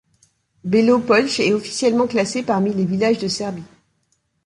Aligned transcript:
Belo 0.63 0.97
Polje 1.03 1.41
est 1.41 1.53
officiellement 1.53 2.07
classé 2.07 2.41
parmi 2.41 2.73
les 2.73 2.85
villages 2.85 3.19
de 3.19 3.27
Serbie. 3.27 3.61